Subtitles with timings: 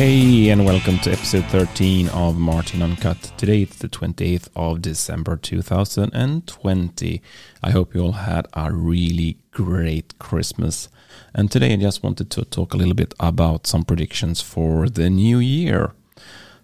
[0.00, 3.20] Hey, and welcome to episode 13 of Martin Uncut.
[3.36, 7.22] Today it's the 28th of December 2020.
[7.62, 10.88] I hope you all had a really great Christmas.
[11.34, 15.10] And today I just wanted to talk a little bit about some predictions for the
[15.10, 15.92] new year.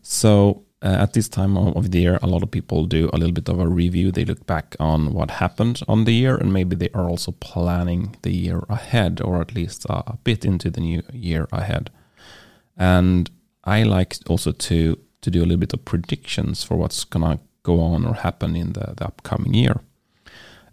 [0.01, 3.35] So, uh, at this time of the year, a lot of people do a little
[3.35, 4.11] bit of a review.
[4.13, 8.17] They look back on what happened on the year, and maybe they are also planning
[8.23, 11.91] the year ahead, or at least a bit into the new year ahead.
[12.77, 13.31] And
[13.65, 17.81] I like also to to do a little bit of predictions for what's gonna go
[17.81, 19.81] on or happen in the, the upcoming year.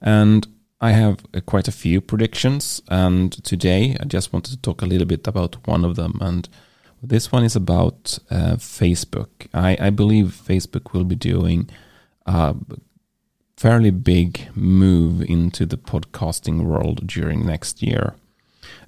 [0.02, 0.46] And
[0.80, 4.86] I have uh, quite a few predictions, and today I just wanted to talk a
[4.86, 6.20] little bit about one of them.
[6.22, 6.48] And
[7.02, 9.48] this one is about uh, Facebook.
[9.54, 11.70] I, I believe Facebook will be doing
[12.26, 12.56] a
[13.58, 18.16] fairly big move into the podcasting world during next year.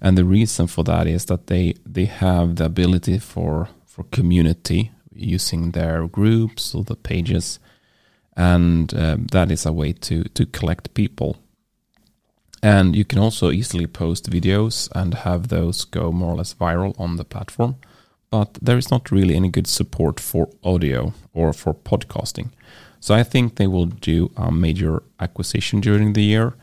[0.02, 4.92] And the reason for that is that they they have the ability for for community
[5.14, 7.60] using their groups or the pages,
[8.36, 11.38] and um, that is a way to to collect people.
[12.62, 17.00] And you can also easily post videos and have those go more or less viral
[17.00, 17.76] on the platform.
[18.32, 22.50] But there is not really any good support for audio or for podcasting.
[23.00, 26.56] So I think they will do a major acquisition during the year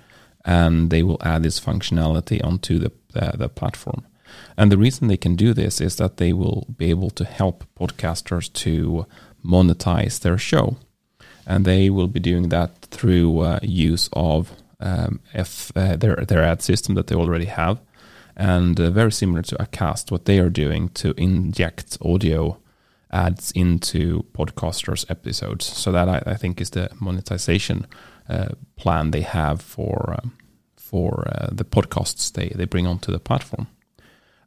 [0.45, 4.07] and they will add this functionality onto the, uh, the platform.
[4.57, 7.65] And the reason they can do this is that they will be able to help
[7.79, 9.07] podcasters to
[9.45, 10.77] monetize their show.
[11.47, 16.43] And they will be doing that through uh, use of um, F, uh, their, their
[16.43, 17.81] ad system that they already have.
[18.37, 22.59] And uh, very similar to Acast, what they are doing to inject audio
[23.11, 25.67] ads into podcasters' episodes.
[25.67, 27.87] So that I, I think is the monetization
[28.29, 30.33] uh, plan they have for um,
[30.93, 33.67] for uh, the podcasts they, they bring onto the platform.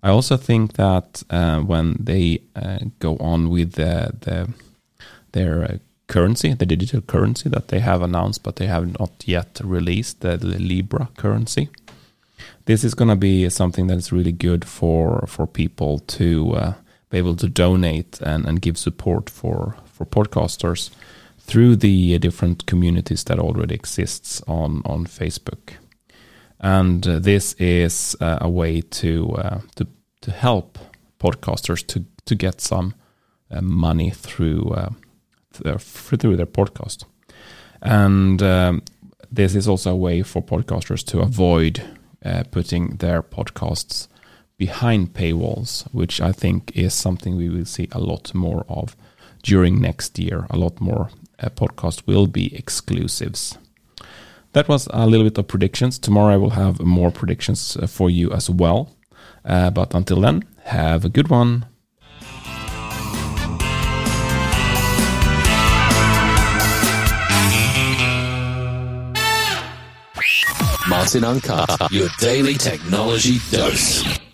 [0.03, 4.53] I also think that uh, when they uh, go on with the, the
[5.31, 5.77] their uh,
[6.07, 10.37] currency, the digital currency that they have announced, but they have not yet released the,
[10.37, 11.69] the Libra currency.
[12.65, 16.73] This is going to be something that is really good for for people to uh,
[17.09, 20.91] be able to donate and, and give support for for podcasters
[21.39, 25.77] through the different communities that already exists on on Facebook
[26.65, 29.85] and uh, this is uh, a way to uh, to
[30.21, 30.79] to help
[31.19, 32.95] podcasters to to get some
[33.51, 34.89] uh, money through uh,
[35.63, 37.05] their, through their podcast,
[37.83, 38.81] and um,
[39.31, 41.83] this is also a way for podcasters to avoid
[42.25, 44.07] uh, putting their podcasts
[44.57, 48.95] behind paywalls, which I think is something we will see a lot more of
[49.43, 50.47] during next year.
[50.49, 51.09] A lot more
[51.55, 53.59] podcasts will be exclusives
[54.55, 55.99] that was a little bit of predictions.
[55.99, 58.95] Tomorrow I will have more predictions uh, for you as well.
[59.43, 61.65] Uh, but until then, have a good one.
[70.87, 74.24] Martin Uncut, your daily technology dose.